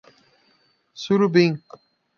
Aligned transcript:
Surubim 1.03 1.61